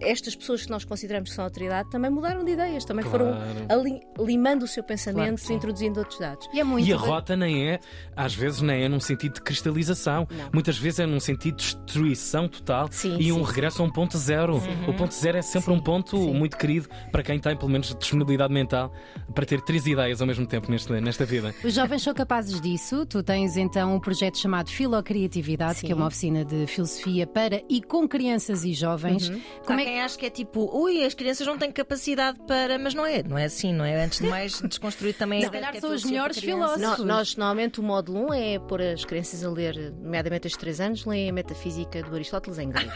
Estas 0.00 0.34
pessoas 0.34 0.62
que 0.64 0.70
nós 0.70 0.84
consideramos 0.84 1.30
que 1.30 1.34
são 1.36 1.44
autoridade 1.44 1.88
também 1.90 2.10
mudaram 2.10 2.44
de 2.44 2.52
ideias, 2.52 2.84
também 2.84 3.04
foram 3.04 3.26
Claro. 3.32 3.66
ali- 3.68 4.00
limando 4.18 4.64
o 4.64 4.68
seu 4.68 4.82
pensamento, 4.82 5.24
Claro, 5.24 5.38
sim. 5.38 5.54
introduzindo 5.54 5.98
outros 6.00 6.18
dados. 6.18 6.48
E 6.52 6.60
é 6.60 6.64
muito 6.64 6.86
E 6.88 6.92
a 6.92 6.96
rota 6.96 7.36
nem 7.36 7.68
é, 7.70 7.80
às 8.16 8.34
vezes, 8.34 8.60
nem 8.60 8.82
é 8.84 8.88
num 8.88 9.00
sentido 9.00 9.34
de 9.34 9.42
cristalização. 9.42 10.26
Não. 10.30 10.50
Muitas 10.52 10.78
vezes 10.78 11.00
é 11.00 11.06
num 11.06 11.20
sentido 11.20 11.56
de 11.56 11.76
destruição 11.76 12.48
total 12.48 12.88
Sim, 12.90 13.16
e 13.18 13.32
um 13.32 13.36
sim, 13.38 13.44
regresso 13.52 13.82
a 13.82 13.84
um 13.84 13.90
ponto 13.90 14.16
zero. 14.18 14.60
O 14.86 14.94
ponto 14.94 15.14
zero 15.14 15.38
é 15.38 15.42
sempre 15.42 15.72
um 15.72 15.80
ponto 15.80 16.16
sim. 16.16 16.32
muito 16.34 16.56
querido 16.56 16.88
para 17.10 17.22
quem 17.22 17.38
tem, 17.38 17.56
pelo 17.56 17.70
menos, 17.70 17.94
disponibilidade 17.94 18.52
mental 18.52 18.92
para 19.34 19.44
ter 19.46 19.60
três 19.62 19.86
ideias 19.86 20.20
ao 20.20 20.26
mesmo 20.26 20.46
tempo 20.46 20.70
nesta, 20.70 21.00
nesta 21.00 21.24
vida. 21.24 21.54
Os 21.64 21.74
jovens 21.74 22.02
são 22.02 22.12
capazes 22.14 22.60
disso. 22.60 23.04
Tu 23.06 23.22
tens 23.22 23.56
então 23.56 23.94
um 23.94 24.00
projeto 24.00 24.38
chamado 24.38 24.68
Filocriatividade, 24.70 25.78
Sim. 25.78 25.86
que 25.86 25.92
é 25.92 25.96
uma 25.96 26.06
oficina 26.06 26.44
de 26.44 26.66
filosofia 26.66 27.26
para 27.26 27.62
e 27.68 27.80
com 27.82 28.06
crianças 28.08 28.64
e 28.64 28.72
jovens. 28.72 28.89
Uhum. 29.28 29.40
Como 29.66 29.78
Há 29.78 29.82
é 29.82 29.84
que 29.84 29.90
quem 29.90 30.02
acha 30.02 30.18
que 30.18 30.26
é 30.26 30.30
tipo, 30.30 30.70
ui, 30.76 31.04
as 31.04 31.14
crianças 31.14 31.46
não 31.46 31.56
têm 31.58 31.70
capacidade 31.70 32.38
para. 32.46 32.78
Mas 32.78 32.94
não 32.94 33.04
é, 33.06 33.22
não 33.22 33.36
é 33.38 33.44
assim, 33.44 33.72
não 33.72 33.84
é? 33.84 34.02
Antes 34.04 34.20
de 34.20 34.26
mais, 34.28 34.60
desconstruir 34.62 35.14
também 35.14 35.40
a 35.40 35.46
Se 35.46 35.50
calhar 35.50 35.74
é 35.76 35.80
são 35.80 35.90
os 35.94 36.02
filosofia 36.02 36.10
melhores 36.10 36.36
para 36.36 36.42
crianças. 36.42 36.74
filósofos. 36.76 36.98
No- 37.06 37.12
nós, 37.14 37.36
normalmente, 37.36 37.80
o 37.80 37.82
módulo 37.82 38.26
1 38.30 38.34
é 38.34 38.58
pôr 38.58 38.80
as 38.82 39.04
crianças 39.04 39.44
a 39.44 39.50
ler, 39.50 39.92
nomeadamente 40.00 40.46
as 40.46 40.54
3 40.56 40.80
anos, 40.80 41.04
leem 41.04 41.28
a 41.30 41.32
metafísica 41.32 42.02
do 42.02 42.14
Aristóteles 42.14 42.58
em 42.58 42.68
grego. 42.70 42.90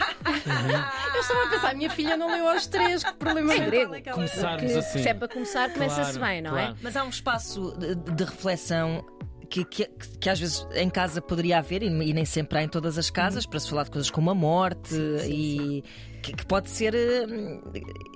Eu 1.15 1.21
estava 1.21 1.43
a 1.43 1.49
pensar, 1.49 1.75
minha 1.75 1.89
filha 1.89 2.17
não 2.17 2.31
leu 2.31 2.47
aos 2.47 2.67
três, 2.67 3.03
que 3.03 3.13
problema 3.13 3.53
grego. 3.55 3.95
é 3.95 4.01
que 4.01 4.09
ela- 4.09 4.15
Começarmos 4.15 4.71
Que, 4.71 4.77
assim. 4.77 5.01
se 5.03 5.09
é 5.09 5.13
para 5.13 5.27
começar, 5.27 5.71
começa-se 5.73 6.17
Claro, 6.17 6.33
bem, 6.33 6.41
não 6.41 6.51
claro. 6.51 6.73
é? 6.73 6.75
Mas 6.81 6.95
há 6.95 7.03
um 7.03 7.09
espaço 7.09 7.73
de, 7.77 7.95
de 7.95 8.23
reflexão. 8.23 9.05
Que, 9.49 9.63
que, 9.65 9.87
que 10.19 10.29
às 10.29 10.39
vezes 10.39 10.67
em 10.73 10.89
casa 10.89 11.21
poderia 11.21 11.57
haver, 11.59 11.83
e, 11.83 11.87
e 11.87 12.13
nem 12.13 12.25
sempre 12.25 12.57
há 12.57 12.63
em 12.63 12.67
todas 12.67 12.97
as 12.97 13.09
casas, 13.09 13.45
para 13.45 13.59
se 13.59 13.69
falar 13.69 13.83
de 13.83 13.91
coisas 13.91 14.09
como 14.09 14.29
a 14.29 14.35
morte 14.35 14.95
e 15.27 15.83
que, 16.25 16.33
que 16.35 16.45
pode 16.45 16.69
ser 16.69 16.93
hum, 16.95 17.61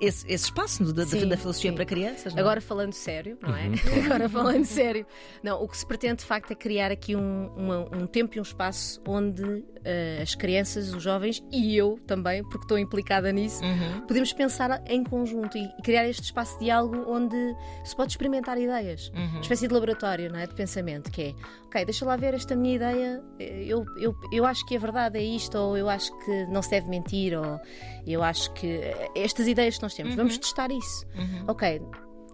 esse, 0.00 0.26
esse 0.26 0.44
espaço 0.46 0.84
da, 0.92 1.04
da- 1.04 1.06
Sim, 1.06 1.28
da 1.28 1.36
filosofia 1.36 1.70
sim. 1.70 1.76
para 1.76 1.84
crianças. 1.84 2.32
não 2.32 2.38
é? 2.38 2.42
Agora 2.42 2.60
falando 2.60 2.92
sério, 2.92 3.38
não 3.40 3.54
é? 3.56 3.66
Uhum, 3.68 3.74
Agora 4.06 4.28
falando 4.28 4.64
sério. 4.64 5.06
Não, 5.42 5.62
o 5.62 5.68
que 5.68 5.76
se 5.76 5.86
pretende 5.86 6.16
de 6.16 6.24
facto 6.24 6.50
é 6.50 6.54
criar 6.54 6.90
aqui 6.90 7.14
um, 7.14 7.46
uma- 7.56 7.96
um 7.96 8.06
tempo 8.06 8.36
e 8.36 8.40
um 8.40 8.42
espaço 8.42 9.00
onde 9.06 9.64
eh, 9.84 10.18
as 10.22 10.34
crianças, 10.34 10.92
os 10.92 11.02
jovens 11.02 11.42
e 11.52 11.76
eu 11.76 11.98
também, 12.06 12.42
porque 12.42 12.64
estou 12.64 12.78
implicada 12.78 13.30
nisso, 13.32 13.62
Uhum. 13.62 14.00
podemos 14.06 14.32
pensar 14.32 14.82
em 14.88 15.04
conjunto 15.04 15.56
e, 15.56 15.64
e 15.78 15.82
criar 15.82 16.08
este 16.08 16.22
espaço 16.24 16.58
de 16.58 16.64
diálogo 16.64 17.04
onde 17.08 17.36
se 17.84 17.94
pode 17.94 18.12
experimentar 18.12 18.58
ideias. 18.58 19.10
Uhum. 19.14 19.26
Uma 19.32 19.40
espécie 19.40 19.68
de 19.68 19.72
laboratório 19.74 20.30
não 20.32 20.38
é? 20.38 20.46
de 20.46 20.54
pensamento, 20.54 21.10
que 21.10 21.22
é 21.22 21.34
ok, 21.66 21.84
deixa 21.84 22.04
lá 22.04 22.16
ver 22.16 22.34
esta 22.34 22.56
minha 22.56 22.74
ideia, 22.74 23.22
eu, 23.38 23.84
eu, 23.96 24.14
eu 24.32 24.44
acho 24.44 24.66
que 24.66 24.76
a 24.76 24.78
verdade 24.80 25.18
é 25.18 25.22
isto, 25.22 25.56
ou 25.56 25.76
eu 25.76 25.88
acho 25.88 26.10
que 26.24 26.46
não 26.46 26.60
se 26.62 26.70
deve 26.70 26.88
mentir, 26.88 27.38
ou 27.38 27.60
eu 28.06 28.22
acho 28.22 28.52
que 28.52 28.66
eh, 28.66 29.10
estas 29.14 29.46
ideias 29.46 29.76
que 29.76 29.82
nós 29.82 29.94
temos, 29.94 30.14
vamos 30.14 30.38
testar 30.38 30.70
isso. 30.70 31.06
Ok, 31.48 31.80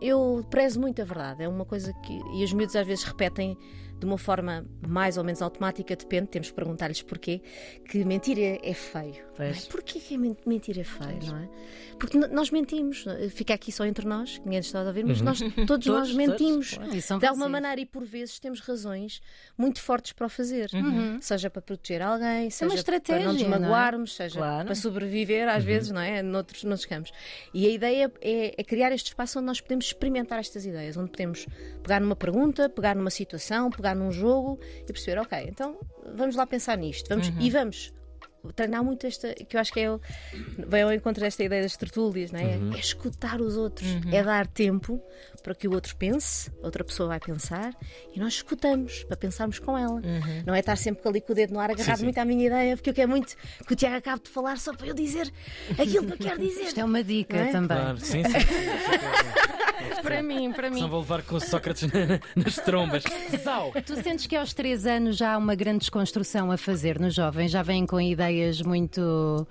eu 0.00 0.44
prezo 0.50 0.80
muito 0.80 1.00
a 1.00 1.04
verdade, 1.04 1.42
é 1.44 1.48
uma 1.48 1.64
coisa 1.64 1.92
que. 2.02 2.18
E 2.34 2.44
os 2.44 2.52
miúdos 2.52 2.76
às 2.76 2.86
vezes 2.86 3.04
repetem 3.04 3.56
de 3.98 4.04
uma 4.06 4.18
forma 4.18 4.66
mais 4.86 5.16
ou 5.16 5.24
menos 5.24 5.40
automática, 5.40 5.96
depende, 5.96 6.26
temos 6.28 6.48
que 6.50 6.54
perguntar-lhes 6.54 7.02
porquê, 7.02 7.40
que 7.88 8.04
mentir 8.04 8.38
é, 8.38 8.58
é 8.62 8.74
feio. 8.74 9.14
é? 9.14 9.24
Pois. 9.36 9.64
Porquê 9.66 9.98
que 10.00 10.14
é 10.14 10.18
men- 10.18 10.36
mentir 10.46 10.78
é 10.78 10.84
feio, 10.84 11.18
não 11.26 11.38
é? 11.38 11.48
Porque 11.98 12.18
nós 12.18 12.50
mentimos, 12.50 13.04
fica 13.30 13.54
aqui 13.54 13.72
só 13.72 13.86
entre 13.86 14.06
nós, 14.06 14.38
ninguém 14.44 14.58
nos 14.58 14.66
está 14.66 14.82
a 14.82 14.84
ouvir, 14.84 15.04
mas 15.04 15.20
nós, 15.22 15.38
todos, 15.66 15.86
nós 15.86 16.08
Todos, 16.08 16.14
mentimos. 16.14 16.72
todos, 16.76 17.20
de 17.20 17.26
alguma 17.26 17.48
maneira 17.48 17.80
e 17.80 17.86
por 17.86 18.04
vezes 18.04 18.38
temos 18.38 18.60
razões 18.60 19.20
muito 19.56 19.80
fortes 19.80 20.12
para 20.12 20.26
o 20.26 20.28
fazer. 20.28 20.68
Seja 21.20 21.48
para 21.48 21.62
proteger 21.62 22.02
alguém, 22.02 22.50
seja 22.50 22.66
para 22.66 22.68
não 22.68 22.74
estratégia, 22.74 23.32
nos 23.32 23.42
não 23.42 23.54
é? 23.54 23.58
magoarmos, 23.58 24.14
seja 24.14 24.38
Claro. 24.38 24.66
para 24.66 24.74
sobreviver, 24.74 25.48
às 25.48 25.64
vezes, 25.64 25.90
não 25.90 26.00
é? 26.00 26.22
Noutros, 26.22 26.64
noutros 26.64 26.84
campos. 26.86 27.12
E 27.54 27.66
a 27.66 27.70
ideia 27.70 28.12
é, 28.20 28.54
é 28.60 28.64
criar 28.64 28.92
este 28.92 29.06
espaço 29.08 29.38
onde 29.38 29.46
nós 29.46 29.60
podemos 29.60 29.86
experimentar 29.86 30.38
estas 30.38 30.66
ideias, 30.66 30.96
onde 30.98 31.10
podemos 31.10 31.46
pegar 31.82 32.00
numa 32.00 32.16
pergunta, 32.16 32.68
pegar 32.68 32.94
numa 32.94 33.10
situação, 33.10 33.70
pegar 33.70 33.85
pegar 33.86 33.94
num 33.94 34.10
jogo 34.10 34.58
e 34.82 34.92
perceber, 34.92 35.20
ok, 35.20 35.46
então 35.48 35.78
vamos 36.14 36.34
lá 36.34 36.46
pensar 36.46 36.76
nisto, 36.76 37.08
vamos, 37.08 37.32
e 37.38 37.50
vamos 37.50 37.92
treinar 38.54 38.84
muito 38.84 39.04
esta, 39.04 39.34
que 39.34 39.56
eu 39.56 39.60
acho 39.60 39.72
que 39.72 39.80
é, 39.80 39.88
vem 40.68 40.82
ao 40.82 40.92
encontro 40.92 41.20
desta 41.20 41.42
ideia 41.42 41.62
das 41.62 41.76
tertúlias, 41.76 42.30
não 42.30 42.38
é? 42.38 42.76
É 42.76 42.78
escutar 42.78 43.40
os 43.40 43.56
outros, 43.56 43.88
é 44.12 44.22
dar 44.22 44.46
tempo 44.46 45.02
para 45.42 45.52
que 45.52 45.66
o 45.66 45.72
outro 45.72 45.96
pense, 45.96 46.50
a 46.62 46.66
outra 46.66 46.84
pessoa 46.84 47.08
vai 47.08 47.18
pensar 47.18 47.74
e 48.14 48.20
nós 48.20 48.34
escutamos 48.34 49.02
para 49.04 49.16
pensarmos 49.16 49.58
com 49.58 49.76
ela. 49.76 50.00
Não 50.46 50.54
é 50.54 50.60
estar 50.60 50.76
sempre 50.76 51.08
ali 51.08 51.20
com 51.20 51.32
o 51.32 51.34
dedo 51.34 51.54
no 51.54 51.58
ar 51.58 51.72
agarrado 51.72 51.98
sim. 51.98 52.04
muito 52.04 52.18
à 52.18 52.24
minha 52.24 52.46
ideia, 52.46 52.76
porque 52.76 52.90
eu 52.90 52.94
quero 52.94 53.10
muito 53.10 53.34
que 53.66 53.72
o 53.72 53.76
Tiago 53.76 53.96
acabe 53.96 54.22
de 54.22 54.30
falar 54.30 54.58
só 54.58 54.72
para 54.72 54.86
eu 54.86 54.94
dizer 54.94 55.32
aquilo 55.72 56.06
que 56.06 56.12
eu 56.12 56.18
quero 56.18 56.40
dizer. 56.40 56.62
Isto 56.62 56.80
é 56.80 56.84
uma 56.84 57.02
dica 57.02 57.36
é? 57.36 57.50
também. 57.50 57.76
Claro, 57.76 57.98
sim, 57.98 58.22
sim. 58.22 58.30
Para 60.02 60.22
mim, 60.22 60.52
para 60.52 60.68
Não 60.70 60.76
mim. 60.80 60.88
vou 60.88 61.00
levar 61.00 61.22
com 61.22 61.36
o 61.36 61.40
Sócrates 61.40 61.82
na- 61.90 62.20
nas 62.36 62.56
trombas. 62.56 63.02
Zau! 63.42 63.72
Tu 63.84 63.96
sentes 64.02 64.26
que 64.26 64.36
aos 64.36 64.52
três 64.54 64.86
anos 64.86 65.16
já 65.16 65.34
há 65.34 65.38
uma 65.38 65.54
grande 65.54 65.80
desconstrução 65.80 66.50
a 66.50 66.56
fazer 66.56 66.98
nos 67.00 67.14
jovens? 67.14 67.50
Já 67.50 67.62
vêm 67.62 67.86
com 67.86 68.00
ideias 68.00 68.60
muito, 68.62 69.46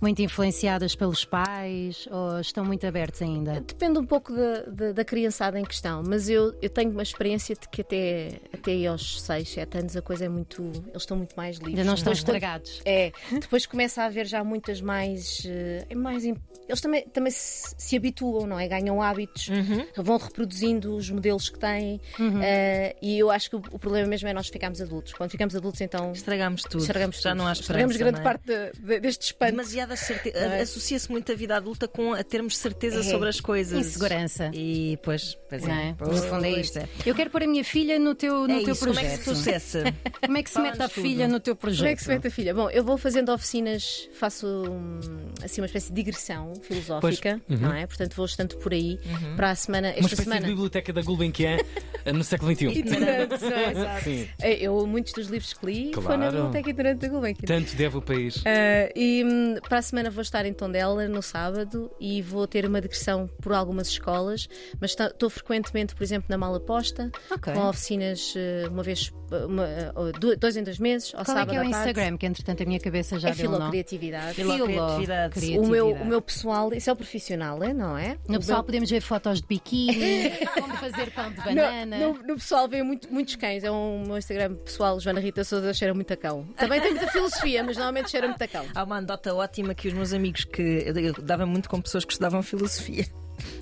muito 0.00 0.22
influenciadas 0.22 0.94
pelos 0.94 1.24
pais 1.24 2.08
ou 2.10 2.40
estão 2.40 2.64
muito 2.64 2.86
abertos 2.86 3.22
ainda? 3.22 3.60
Depende 3.60 3.98
um 3.98 4.06
pouco 4.06 4.32
da, 4.34 4.62
da, 4.62 4.92
da 4.92 5.04
criançada 5.04 5.58
em 5.58 5.64
questão, 5.64 6.02
mas 6.06 6.28
eu, 6.28 6.54
eu 6.62 6.70
tenho 6.70 6.90
uma 6.90 7.02
experiência 7.02 7.54
de 7.54 7.68
que 7.68 7.80
até, 7.82 8.40
até 8.52 8.86
aos 8.86 9.20
6, 9.22 9.48
7 9.48 9.78
anos 9.78 9.96
a 9.96 10.02
coisa 10.02 10.24
é 10.24 10.28
muito. 10.28 10.62
Eles 10.88 11.02
estão 11.02 11.16
muito 11.16 11.34
mais 11.36 11.56
livres. 11.56 11.74
Ainda 11.78 11.84
não 11.84 11.94
estão 11.94 12.12
estragados. 12.12 12.80
É, 12.84 13.12
depois 13.32 13.66
começa 13.66 14.02
a 14.02 14.06
haver 14.06 14.26
já 14.26 14.42
muitas 14.44 14.80
mais. 14.80 15.42
eh, 15.46 15.86
é 15.90 15.94
mais 15.94 16.24
eles 16.68 16.80
também, 16.82 17.02
também 17.08 17.30
se, 17.32 17.74
se 17.78 17.96
habituam, 17.96 18.46
não 18.46 18.58
é? 18.60 18.68
Ganham 18.68 19.00
hábitos, 19.00 19.48
vão 19.96 20.16
reproduzindo 20.16 20.94
os 20.96 21.10
modelos 21.10 21.48
que 21.48 21.58
têm. 21.58 22.00
eh, 22.42 22.96
e 23.02 23.18
eu 23.18 23.30
acho 23.30 23.50
que 23.50 23.56
o, 23.56 23.62
o 23.72 23.78
problema 23.78 24.06
mesmo 24.08 24.28
é 24.28 24.32
nós 24.32 24.48
ficarmos 24.48 24.80
adultos. 24.80 25.12
Quando 25.14 25.30
ficamos 25.30 25.54
adultos, 25.56 25.80
então. 25.80 26.12
Estragamos 26.12 26.62
tudo. 26.62 26.80
Estragamos 26.82 27.16
Já 27.20 27.30
tudo. 27.30 27.38
não 27.38 27.46
há 27.46 27.52
Estragamos 27.52 27.94
esperança. 27.94 28.20
grande 28.20 28.24
não 28.24 28.30
é? 28.30 28.68
parte 28.70 28.78
de- 28.82 28.86
de- 28.94 29.00
deste 29.00 29.22
espanto. 29.22 29.50
Demasiada 29.52 29.96
certeza. 29.96 30.38
É? 30.38 30.60
Associa-se 30.62 31.10
muito 31.10 31.30
a 31.32 31.34
vida 31.34 31.56
adulta 31.56 31.86
com 31.88 32.12
a 32.12 32.22
termos 32.22 32.56
certeza 32.56 33.00
É. 33.00 33.02
sobre 33.02 33.28
as 33.28 33.40
coisas. 33.40 33.86
Insegurança. 33.86 34.50
E 34.54 34.98
pois, 35.02 35.36
pois 35.48 35.66
é. 35.66 35.70
é? 35.70 35.94
No 36.00 36.12
fundo 36.16 36.44
é 36.44 36.50
Pois 36.52 36.66
isto. 36.66 36.78
é. 36.78 36.88
Eu 37.06 37.14
quero 37.14 37.30
pôr 37.30 37.42
a 37.42 37.46
minha 37.46 37.64
filha 37.64 37.98
no 37.98 38.14
teu, 38.14 38.46
no 38.46 38.54
É 38.60 38.64
teu 38.64 38.72
isso, 38.72 38.86
como 38.86 38.98
é 38.98 39.02
que 39.02 39.08
projeto. 39.08 39.18
se 39.18 39.24
processa? 39.24 39.84
Como 40.24 40.38
é 40.38 40.42
que 40.42 40.50
se 40.50 40.60
mete 40.60 40.82
a 40.82 40.88
tudo. 40.88 41.02
filha 41.02 41.28
no 41.28 41.40
teu 41.40 41.56
projeto? 41.56 41.78
Como 41.80 41.90
é 41.90 41.96
que 41.96 42.02
se 42.02 42.08
mete 42.08 42.26
a 42.26 42.30
filha? 42.30 42.54
Bom, 42.54 42.70
eu 42.70 42.84
vou 42.84 42.96
fazendo 42.98 43.32
oficinas, 43.32 44.08
faço 44.14 44.46
hum, 44.46 45.00
assim 45.42 45.60
uma 45.60 45.66
espécie 45.66 45.88
de 45.88 45.94
digressão 45.94 46.52
filosófica, 46.62 47.40
não 47.48 47.72
é? 47.74 47.86
Portanto, 47.86 48.14
vou 48.14 48.26
estando 48.26 48.56
por 48.58 48.72
aí 48.72 48.98
para 49.36 49.47
a 49.50 49.54
semana, 49.54 49.88
Uma 49.88 49.94
esta 49.94 50.06
espécie 50.06 50.22
semana. 50.24 50.40
de 50.42 50.48
biblioteca 50.48 50.92
da 50.92 51.02
Gulbenkian 51.02 51.58
eh, 52.04 52.12
no 52.12 52.22
século 52.24 52.54
XXI. 52.54 52.66
Itinerantes, 52.78 53.40
não 53.42 53.52
é? 53.52 53.70
Exato. 53.72 54.04
Sim. 54.04 54.28
É, 54.40 54.52
Eu, 54.54 54.86
muitos 54.86 55.12
dos 55.12 55.28
livros 55.28 55.52
que 55.52 55.66
li 55.66 55.90
foi 55.94 56.02
na 56.16 56.28
Claro. 56.30 56.32
Biblioteca 56.36 56.70
Itinerante 56.70 57.00
da 57.00 57.08
Gulbenkian. 57.08 57.46
Tanto 57.46 57.76
deve 57.76 57.96
o 57.96 58.02
país. 58.02 58.42
Ah, 58.46 58.90
e 58.94 59.24
hum, 59.24 59.54
para 59.68 59.78
a 59.78 59.82
semana 59.82 60.10
vou 60.10 60.22
estar 60.22 60.44
em 60.46 60.52
Tondela 60.52 61.06
no 61.08 61.22
sábado 61.22 61.90
e 62.00 62.22
vou 62.22 62.46
ter 62.46 62.64
uma 62.66 62.80
digressão 62.80 63.28
por 63.40 63.52
algumas 63.52 63.88
escolas, 63.88 64.48
mas 64.80 64.92
estou 64.98 65.28
frequentemente, 65.30 65.94
por 65.94 66.02
exemplo, 66.02 66.26
na 66.28 66.38
Malaposta, 66.38 67.10
Ok. 67.30 67.52
com 67.52 67.60
oficinas 67.68 68.34
eh, 68.36 68.66
uma 68.68 68.82
vez, 68.82 69.12
eh, 69.30 69.44
uma, 69.46 69.66
eh, 69.66 69.92
do- 70.18 70.36
dois 70.36 70.56
em 70.56 70.62
dois 70.62 70.78
meses, 70.78 71.12
ao 71.14 71.24
Qual 71.24 71.36
é 71.36 71.40
sábado 71.40 71.50
que 71.50 71.56
é 71.56 71.58
o 71.58 71.62
à 71.66 71.70
tarde. 71.70 71.88
Instagram? 71.90 72.16
Que 72.18 72.26
entretanto 72.26 72.62
a 72.62 72.66
minha 72.66 72.80
cabeça 72.80 73.18
já 73.18 73.28
É 73.28 73.32
o 73.32 73.36
nome. 73.36 73.56
filocriatividade. 73.56 74.34
Filocriatividade. 74.34 75.58
O 75.58 75.66
meu, 75.68 75.92
o 75.92 76.04
meu 76.06 76.20
pessoal, 76.22 76.72
isso 76.72 76.88
é 76.90 76.92
o 76.92 76.96
profissional, 76.96 77.62
é, 77.62 77.72
não 77.72 77.96
é? 77.96 78.16
No 78.28 78.36
O 78.36 78.38
pessoal 78.38 78.58
meu- 78.58 78.64
podemos 78.64 78.90
ver 78.90 79.00
fotos 79.00 79.37
de 79.40 79.46
biquíni, 79.46 80.30
como 80.54 80.76
fazer 80.76 81.10
pão 81.12 81.30
de 81.30 81.36
banana. 81.42 81.98
No, 81.98 82.14
no- 82.14 82.22
no 82.22 82.34
pessoal 82.36 82.68
vê 82.68 82.82
muito, 82.82 83.12
muitos 83.12 83.36
cães. 83.36 83.64
É 83.64 83.70
um 83.70 84.04
meu 84.06 84.18
Instagram 84.18 84.54
pessoal, 84.56 84.98
Joana 85.00 85.20
Rita 85.20 85.44
Souza, 85.44 85.72
cheira 85.74 85.92
muito 85.94 86.12
a 86.12 86.16
cão. 86.16 86.44
Também 86.56 86.80
tem 86.80 86.90
muita 86.92 87.06
filosofia, 87.08 87.62
mas 87.62 87.76
normalmente 87.76 88.10
cheira 88.10 88.26
muito 88.28 88.42
a 88.42 88.48
cão. 88.48 88.64
Há 88.74 88.84
uma 88.84 88.96
anedota 88.96 89.34
ótima 89.34 89.74
que 89.74 89.88
os 89.88 89.94
meus 89.94 90.12
amigos 90.12 90.44
que 90.44 90.62
eu 90.86 90.98
eu 90.98 91.12
dava 91.22 91.46
muito 91.46 91.68
com 91.68 91.80
pessoas 91.80 92.04
que 92.04 92.12
estudavam 92.12 92.42
filosofia. 92.42 93.06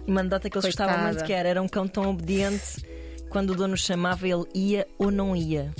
E 0.07 0.11
uma 0.11 0.21
anedota 0.21 0.49
que 0.49 0.57
eles 0.57 0.65
Coitada. 0.67 0.91
gostavam 0.91 1.13
muito 1.13 1.25
que 1.27 1.33
era, 1.33 1.49
era 1.49 1.63
um 1.63 1.69
cão 1.69 1.87
tão 1.87 2.09
obediente 2.11 2.85
quando 3.29 3.51
o 3.51 3.55
dono 3.55 3.77
chamava 3.77 4.27
ele 4.27 4.45
ia 4.55 4.87
ou 4.99 5.11
não 5.11 5.37
ia. 5.37 5.73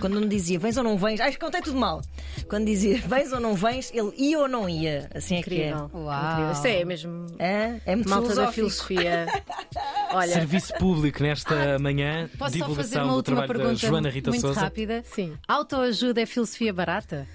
Quando 0.00 0.20
não 0.20 0.28
dizia 0.28 0.58
vens 0.58 0.76
ou 0.76 0.84
não 0.84 0.96
vens, 0.98 1.20
ai, 1.20 1.34
contei 1.36 1.60
tudo 1.60 1.78
mal. 1.78 2.02
Quando 2.48 2.66
dizia 2.66 2.98
vens 2.98 3.32
ou 3.32 3.40
não 3.40 3.54
vens, 3.54 3.90
ele 3.92 4.12
ia 4.16 4.38
ou 4.38 4.48
não 4.48 4.68
ia. 4.68 5.08
Assim 5.14 5.36
é 5.36 5.38
Incrível. 5.40 5.88
que 5.88 5.96
Uau. 5.96 6.30
Incrível. 6.32 6.52
Isso 6.52 6.66
é 6.66 6.84
mesmo. 6.84 7.26
é. 7.38 7.56
É, 7.56 7.80
é 7.86 7.96
muito 7.96 8.08
Malta 8.08 8.34
da 8.34 8.52
filosofia. 8.52 9.26
Olha, 10.12 10.32
Serviço 10.32 10.74
público 10.74 11.22
nesta 11.22 11.78
manhã. 11.78 12.28
Posso 12.38 12.58
só 12.58 12.64
fazer 12.66 12.68
divulgação 12.68 13.04
uma 13.04 13.14
última 13.14 13.46
pergunta 13.46 13.74
Joana 13.74 14.08
Rita 14.10 14.30
muito 14.30 14.42
Souza. 14.42 14.60
rápida? 14.60 15.02
sim. 15.04 15.36
Autoajuda 15.48 16.20
é 16.20 16.26
filosofia 16.26 16.72
barata? 16.72 17.26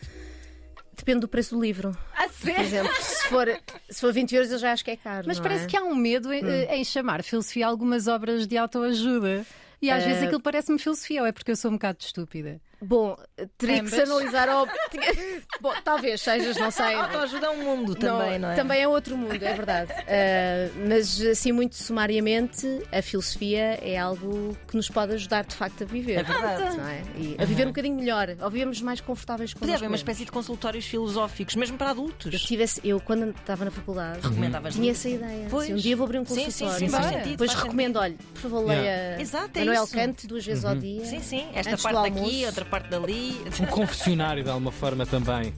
Depende 0.95 1.21
do 1.21 1.27
preço 1.27 1.55
do 1.55 1.61
livro. 1.61 1.97
A 2.15 2.27
Por 2.27 2.59
exemplo, 2.59 2.93
se 3.01 3.27
for, 3.27 3.47
se 3.89 4.01
for 4.01 4.13
20 4.13 4.35
euros, 4.35 4.51
eu 4.51 4.59
já 4.59 4.71
acho 4.71 4.85
que 4.85 4.91
é 4.91 4.95
caro. 4.95 5.25
Mas 5.27 5.37
não 5.37 5.43
parece 5.43 5.65
é? 5.65 5.67
que 5.67 5.75
há 5.75 5.83
um 5.83 5.95
medo 5.95 6.31
em, 6.31 6.43
em 6.45 6.83
chamar 6.83 7.23
filosofia 7.23 7.65
algumas 7.65 8.07
obras 8.07 8.45
de 8.45 8.55
autoajuda. 8.57 9.43
E 9.81 9.89
às 9.89 10.03
vezes 10.05 10.21
Eh, 10.21 10.25
aquilo 10.25 10.41
parece-me 10.41 10.77
filosofia, 10.79 11.21
ou 11.21 11.27
é 11.27 11.31
porque 11.31 11.51
eu 11.51 11.55
sou 11.55 11.71
um 11.71 11.75
bocado 11.75 11.97
estúpida? 12.01 12.61
Bom, 12.81 13.15
teria 13.57 13.79
Ambas. 13.81 13.91
que 13.91 13.95
se 13.97 14.01
analisar. 14.11 14.49
Ao... 14.49 14.65
Bom, 15.61 15.73
talvez 15.83 16.21
sejas, 16.21 16.57
não 16.57 16.71
sei. 16.71 16.95
Autoajuda 16.95 17.47
é 17.47 17.49
um 17.51 17.63
mundo 17.63 17.95
também, 17.95 18.39
não, 18.39 18.49
é? 18.51 18.55
Também 18.55 18.81
é 18.81 18.87
outro 18.87 19.15
mundo, 19.17 19.33
é 19.43 19.53
verdade. 19.53 19.91
Ah, 20.11 20.69
mas 20.87 21.21
assim, 21.21 21.51
muito 21.51 21.75
sumariamente, 21.75 22.67
a 22.91 23.01
filosofia 23.01 23.79
é 23.81 23.97
algo 23.97 24.57
que 24.67 24.75
nos 24.75 24.89
pode 24.89 25.13
ajudar 25.13 25.45
de 25.45 25.55
facto 25.55 25.83
a 25.83 25.85
viver. 25.85 26.19
É 26.19 26.23
verdade. 26.23 26.77
Não 26.77 26.87
é? 26.87 27.01
E 27.15 27.35
a 27.39 27.45
viver 27.45 27.63
um 27.65 27.67
bocadinho 27.69 27.95
melhor, 27.95 28.29
a 28.39 28.49
vivermos 28.49 28.81
mais 28.81 28.99
confortáveis 28.99 29.53
com 29.53 29.59
Podia 29.61 29.75
haver 29.75 29.87
uma 29.87 29.95
espécie 29.95 30.25
de 30.25 30.31
consultórios 30.31 30.85
filosóficos, 30.85 31.55
mesmo 31.55 31.77
para 31.77 31.87
Eu, 31.87 31.91
adultos. 31.91 32.41
tive, 32.41 32.65
eu, 32.83 32.99
quando 32.99 33.29
estava 33.29 33.63
na 33.65 33.71
faculdade, 33.71 34.19
Recomendavas 34.21 34.73
tinha 34.75 34.91
essa 34.91 35.07
ideia. 35.09 35.47
Pois. 35.49 35.63
Assim, 35.65 35.73
um 35.73 35.77
dia 35.77 35.95
vou 35.95 36.05
abrir 36.05 36.19
um 36.19 36.25
Sim, 36.25 36.35
sim, 36.35 36.65
consultório. 36.65 36.79
sim, 36.79 36.89
faz 36.89 37.05
sentido. 37.07 37.29
Depois 37.31 37.51
faz 37.51 37.63
recomendo, 37.63 37.97
olha, 37.97 38.15
por 38.33 38.41
favor, 38.41 38.61
Yeah. 38.71 38.81
leia 39.15 39.21
Exato, 39.21 39.51
é 39.57 39.59
Manuel 39.59 39.83
isso. 39.85 39.93
Kant 39.93 40.27
duas 40.27 40.45
vezes 40.45 40.65
ao 40.65 40.75
dia. 40.75 41.05
Sim, 41.05 41.19
sim. 41.21 41.47
Esta 41.53 41.77
parte 41.77 41.95
daqui, 42.01 42.17
almoço. 42.19 42.45
outra 42.45 42.65
parte 42.71 42.89
dali. 42.89 43.37
Um 43.59 43.65
confessionário 43.65 44.43
de 44.43 44.49
alguma 44.49 44.71
forma 44.71 45.05
também. 45.05 45.53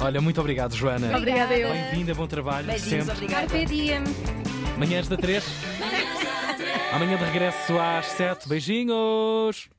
Olha, 0.00 0.20
muito 0.20 0.40
obrigado, 0.40 0.74
Joana. 0.74 1.16
Obrigada, 1.16 1.54
eu. 1.54 1.70
Bem-vinda, 1.70 2.12
bom 2.12 2.26
trabalho. 2.26 2.66
Beijinhos, 2.66 3.06
sempre. 3.06 3.24
obrigada. 3.24 3.46
Carpe 3.46 3.64
diem. 3.66 4.02
Manhãs 4.76 5.08
da 5.08 5.16
3. 5.16 5.44
Amanhã 6.92 7.16
de 7.16 7.24
regresso 7.24 7.78
às 7.78 8.06
7. 8.06 8.48
Beijinhos. 8.48 9.68